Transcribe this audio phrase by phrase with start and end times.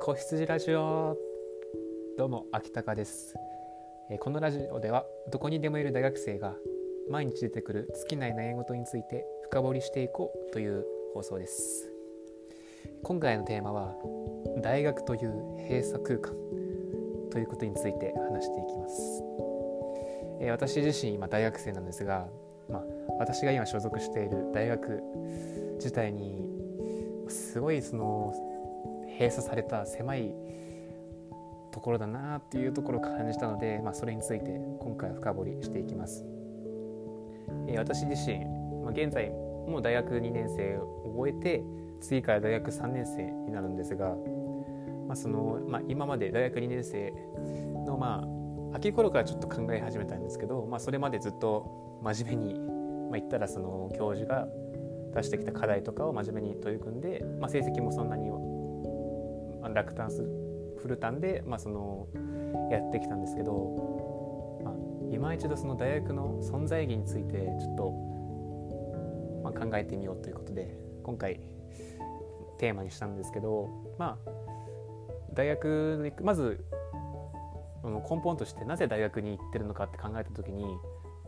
[0.00, 1.16] 子羊ラジオ。
[2.16, 3.34] どうも秋高です、
[4.10, 6.54] えーこのラジオではどこにでもいる大学生が
[7.10, 10.84] 毎日出てくる尽きない悩み事について深掘りしていこうという
[11.14, 11.92] 放送です。
[13.02, 13.94] 今回のテーマは
[14.62, 15.30] 大学という
[15.68, 16.34] 閉鎖空間。
[17.30, 19.22] ということについて話していきます、
[20.40, 22.28] えー私自身今大学生なんですが、
[22.70, 22.84] まあ、
[23.18, 25.02] 私が今所属している大学
[25.74, 26.48] 自体に
[27.28, 28.32] すごいその
[29.18, 30.32] 閉鎖された狭い
[31.72, 36.24] ところだなっていうところを感じたので、まあ、それについて今回は深掘りしていきます。
[37.66, 38.38] えー私自身、
[38.82, 41.62] まあ、現在もう大学2年生を終えて
[42.00, 44.14] 次から大学3年生になるんですが、
[45.06, 47.12] まあそのまあ、今まで大学2年生
[47.86, 48.24] の、ま
[48.72, 54.46] あ、秋頃からちょっと考え始めたんですけど、まあ、それまでずっと真面目に、まあ、言ったらその教授が
[55.14, 58.30] 出してきた課題とかを真面目に取り組んで、まあ、成績もそんなに
[59.78, 60.28] 落胆する
[60.80, 62.08] フルタンで、まあ、その
[62.70, 64.74] やってきたんですけど、まあ、
[65.12, 71.40] 今一度その大学の存在意義についてちょっと、まあ、考えてみようということで今回
[72.58, 74.30] テーマにしたんですけどまあ
[75.34, 76.64] 大学にまず
[77.84, 80.64] 根本としてなぜ大学に行ってるのかって考えた時に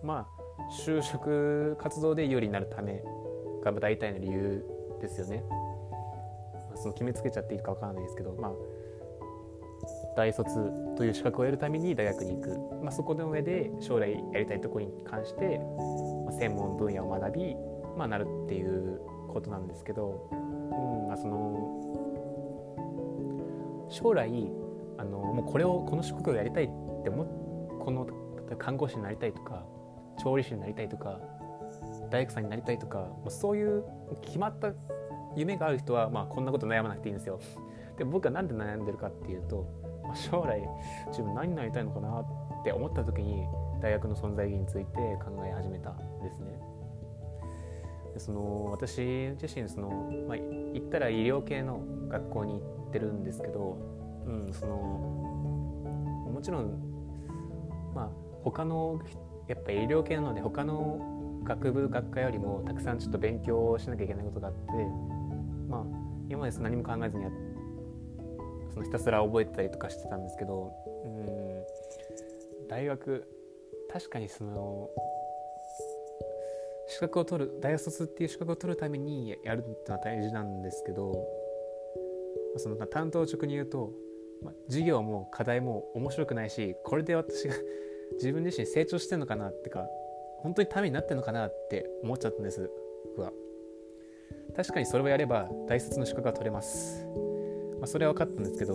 [0.02, 3.02] まあ就職活動で有利になるため
[3.64, 4.64] が大体の理由
[5.00, 5.44] ですよね。
[6.80, 8.52] その決めつけちゃっていいかわからないですけど、まあ、
[10.16, 15.60] 大卒という資格を得るために大学に行く、まあ、そこの上で将来やりたいところに関して、
[16.38, 17.54] 専門分野を学び、
[17.96, 20.34] まあ、なるっていうことなんですけど、う
[21.04, 21.90] んまあ、その
[23.90, 24.30] 将来
[24.98, 26.66] あのもうこれをこの職業をやりたいっ
[27.02, 27.24] て思
[27.84, 28.06] この
[28.58, 29.64] 看護師になりたいとか
[30.22, 31.18] 調理師になりたいとか
[32.10, 33.84] 大工さんになりたいとかもうそういう
[34.22, 34.72] 決まった
[35.36, 37.40] 夢がある人は、まあ、こんなこと悩まなくていいんですよ。
[37.96, 39.66] で僕はなんで悩んでるかっていうと、
[40.02, 40.60] まあ、将来
[41.08, 43.46] 自分何になりたいのかなって思った時に
[43.82, 46.58] 大学の存在意義について考え始めたんですね。
[48.14, 49.00] でその私
[49.40, 53.78] 自身その、まあ、言ったら医療系の学校に行ってるんですけど、
[54.26, 54.74] うん、その
[56.32, 56.80] もちろん
[57.94, 58.10] まあ
[58.42, 59.00] 他の
[59.46, 64.60] やっぱ医療系なので他の学部学科よりもたくさんちょっと勉強しなきゃいけないことがあって
[65.70, 65.84] まあ
[66.28, 67.30] 今まで何も考えずにや
[68.72, 70.72] そのひたすら覚えてたりとかしてたんですけど
[71.04, 73.26] うん大学
[73.92, 74.88] 確かにその
[76.88, 81.14] 資格を取る大卒っていう資格を取るためにやるっていうのは大事なんですけど
[82.56, 83.92] その担当直に言うと、
[84.42, 87.54] まあ、授業も課題も面白くないしこれで私が
[88.14, 89.88] 自分自身成長してんのかなってか
[90.38, 92.70] 本当にためになってんのかなって思っちゃったんです
[93.16, 93.32] 僕は。
[94.56, 97.06] 確かにそれをやれば大卒の資格が取れます、
[97.78, 98.74] まあ、それは分かったんですけど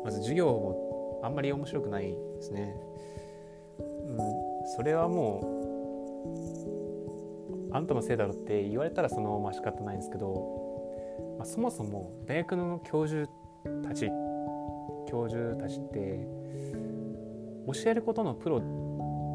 [0.02, 2.76] んまず授業もあんまり面白くないですね。
[3.78, 4.44] うん
[4.76, 5.40] それはも
[7.70, 13.28] うあんたのせいだろって言われたらそのまあ仕方ないんですけど、まあ、そもそも大学の教授
[13.86, 14.08] たち
[15.10, 16.26] 教授たちって
[17.66, 18.60] 教えることのプロ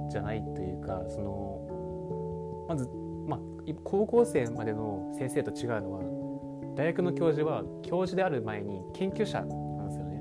[0.10, 2.88] じゃないというかそのまず、
[3.30, 3.40] まあ、
[3.84, 10.16] 高校生までの先生と違うのは大学の教授は教授である前に研究者なんですよね。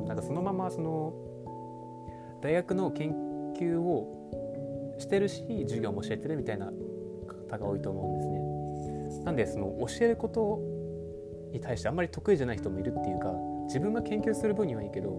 [0.00, 1.14] うん、なんかそのままその
[2.42, 3.10] 大学の研
[3.58, 6.70] 究をしてるし授業も教えてるみたいな
[7.50, 9.24] 方が多いと思うんですね。
[9.24, 10.60] なんでその教えること
[11.52, 13.32] に対してあんまり得意じゃない人もいるっていうか
[13.66, 15.18] 自分が研究する分にはいいけど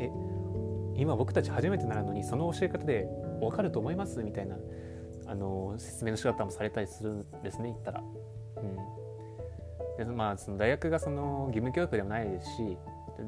[0.00, 0.10] え
[0.96, 3.06] 今僕たち初めてなるのにその教え方で
[3.40, 4.56] 分かると思いますみたいな
[5.26, 8.02] あの説明の仕方もされたりするんですね言ったら。
[8.56, 12.78] うん、でまあその大学がその義務教育でもないですし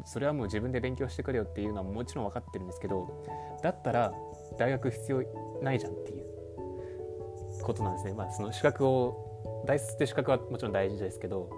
[0.04, 3.24] それはもう自分で勉強してくれよっていうのはもちろん分かってるんですけど
[3.62, 4.12] だったら
[4.58, 5.22] 大学必要
[5.62, 6.26] ないじゃんっていう
[7.62, 8.14] ことなんですね。
[8.14, 11.50] まあ、その資格を大卒って資格はもちろん大事ですけど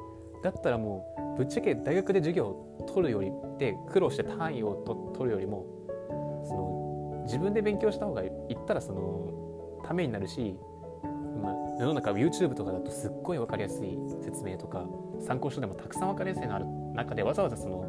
[0.42, 5.66] だったらもうぶっちゃけ大学で授業を取るよりで苦労して単位をと取るよりも
[6.46, 9.47] その自分で勉強した方が言ったらその
[9.88, 10.54] ためになるし、
[11.42, 14.84] まあ、世の中 YouTube とかだとすっごい分かりやすい説明とか
[15.26, 17.86] 参考書でもたくさん分かりやすいのある中でわざわざその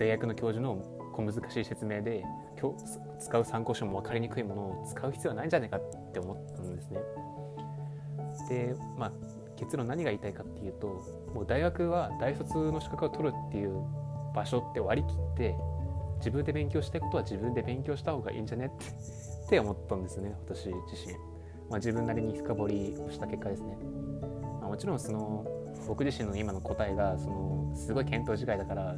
[0.00, 0.82] 大学の教授の
[1.12, 2.24] 小難しい説明で
[2.60, 7.00] 今日使う参考書も分かりにくいものを使う必要はないんじゃないかって思ったんですね。
[8.48, 9.12] でまあ
[9.54, 10.88] 結論何が言いたいかっていうと
[11.32, 13.80] もう大学は大卒の資格を取るっていう
[14.34, 15.54] 場所って割り切って
[16.16, 18.86] 自分で勉強したいことは自分で勉強した方がいいんじゃねって
[19.52, 21.12] って思ったんですね私自身、
[21.68, 23.76] まあ、自分なりに深掘りをした結果ですね、
[24.62, 25.46] まあ、もちろんその
[25.86, 28.96] 僕自身の今の答えがそのすごい検討次第だから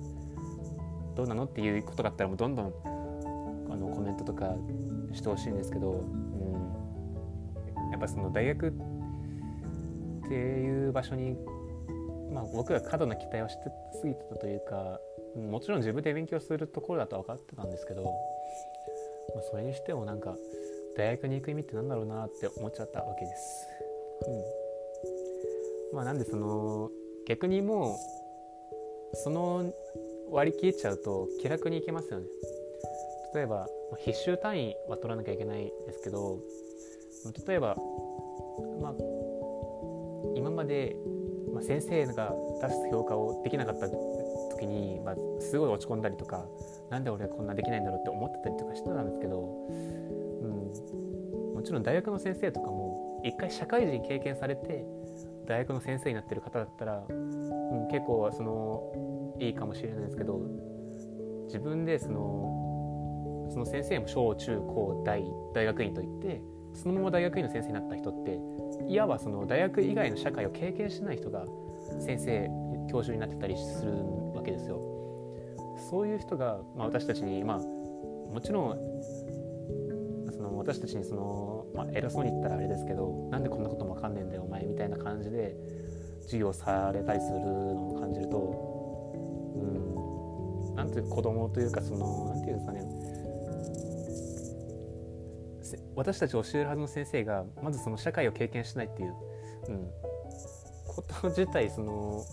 [1.17, 2.67] どうなのっていうことがあったらもうどんどん
[3.69, 4.55] あのコメントとか
[5.13, 11.37] してほしいんですけど、うん、やっぱその大学っていう場所に、
[12.33, 13.63] まあ、僕が過度な期待をして
[14.01, 15.01] すぎてたというか
[15.37, 18.15] もちろん自分で勉強するところだと分かってたんですけど、
[19.35, 20.37] まあ、それにしてもなんか
[20.97, 23.67] 大学に行く意味って何だろうなって思っちゃったわけです。
[25.93, 26.91] うん、まあなんでその
[27.27, 27.95] 逆にも
[29.13, 29.73] うその
[30.31, 32.27] 割り切っちゃうと気楽に行けますよね。
[33.35, 33.67] 例えば
[33.99, 36.39] 必修単位は取らなきゃいけないですけど
[37.47, 37.75] 例えば、
[38.81, 38.95] まあ、
[40.37, 40.95] 今まで、
[41.63, 46.45] 先生が出す評価をできなかった時に、まあ、すごい落ち込んだりとか
[46.95, 54.87] 何で俺こんなできないんだろうって思ってたりとかしてたんですけど、うん、もちろん大学の先生とかも一回社会人経験されて
[55.49, 60.41] 大学の先生になってる方だったら、うん、結構そのいいかもしれないですけど
[61.47, 66.43] 自分でそのその先生も小中高大大学院といって
[66.75, 68.39] そのまま大学院の先生になった人って
[68.89, 71.45] いわばその大学以外の社会を経験しない人が
[71.99, 72.49] 先生
[72.89, 73.93] 教授になってたりする
[74.33, 74.94] わけですよ。
[75.91, 78.79] そういう人が、まあ、私たちに、まあ、もちろん
[80.33, 85.57] その私たちにその、まあ、偉そうに言ったらあれですけどなんでこんなことも分かんねえんだよお前みたいな感じで
[86.23, 88.75] 授業されたりするのを感じると
[89.57, 93.05] うんなんていう子供というかそのなんていうんですかね。
[95.97, 99.15] 私たち教えるはずの先生がまずその社会を経験しないっていう、
[99.69, 99.91] うん、
[100.87, 102.25] こと自体その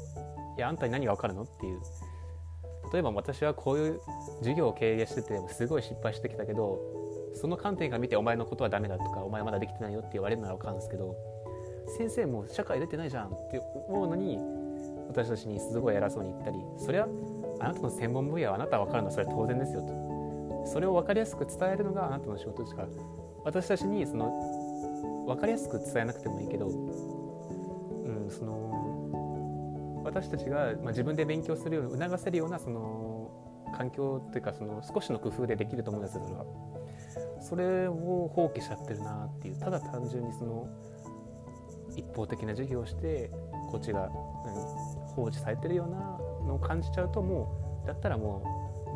[0.57, 1.79] いやあんたに何が分かるのっていう
[2.91, 4.01] 例えば私はこういう
[4.39, 6.79] 授業を経営しててすごい失敗してきたけど
[7.33, 11.15] その観点から見てお前のことはダメだとかお前まだできてないよって言われるなら分かるんですけど
[11.97, 14.37] 先生も社会出てないじゃんって思うのに
[15.07, 17.07] 私たちにすごい偉そうに言ったりそれは
[17.59, 20.11] あなたの専門分野はあなたは分かるのはそれは当然ですよと。
[20.65, 22.87] それを分かりやすく伝えるのがあなたの仕事ですから
[23.43, 28.90] 私たちにその分かりやすく伝えなくてもいいけど、うん、その
[30.13, 33.31] 私たちが、まあ、自分で勉強するように促せるようなその
[33.75, 36.45] 環境というかその少しの工夫でできると思うんですよそれは。
[37.41, 40.67] それを放棄しちゃってるなっていうただ単純にその
[41.95, 43.31] 一方的な授業をして
[43.71, 44.11] こっちが、うん、
[45.15, 45.97] 放置されてるような
[46.47, 48.43] のを感じちゃうともうだったらも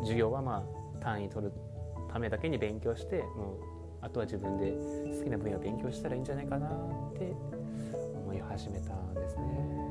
[0.02, 0.64] 授業はま
[1.00, 1.52] あ単位取る
[2.12, 3.58] ためだけに勉強しても
[4.02, 4.72] うあとは自分で
[5.16, 6.70] 好きな分野を勉強したらいいんじゃないかなっ
[7.14, 7.34] て
[8.14, 9.85] 思い始めたんですね。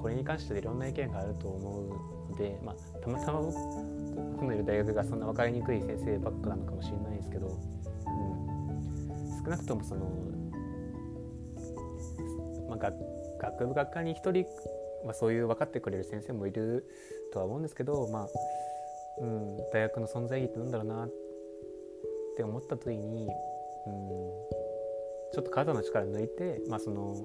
[0.00, 1.82] これに関していろんな意見があると思
[2.28, 10.06] うので、まあ、たまたま僕のいる大学がそんな分かりにくい先生ばっかなのかもしれないですけど、うん、少なくともその、
[12.68, 12.94] まあ、学
[13.40, 14.46] 学部学科に1人、
[15.04, 16.86] まあ、そういう分かってくれる先生もいる
[17.32, 18.28] とは思うんですけど、まあ
[19.20, 21.10] うん、大学の存在意義ってなんだろうなっ
[22.36, 23.30] て思った時に、うん、
[25.32, 27.24] ちょっと体の力抜いて、まあ、その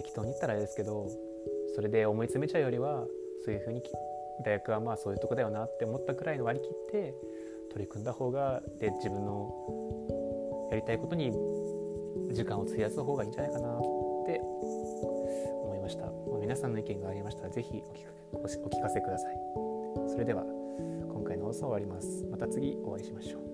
[0.00, 1.08] 適当に言ったらあれですけど
[1.74, 3.04] それで思い詰めちゃうよりは
[3.44, 3.82] そういうふうに
[4.44, 7.14] 大学はまあそういうとこだよなって思ったくらいの割り切って
[7.70, 11.30] 取り組んだ方がで自分のやりたいことに
[12.32, 13.80] 時間を費やす方がいいんじゃないかなっ
[14.26, 17.82] て思いました、まあ、皆さんの意見がありましたら是非
[18.32, 19.36] お聞かせください。
[20.08, 20.44] それでは
[21.12, 22.24] 今回の放送終わります。
[22.30, 23.49] また次お会いしましょう。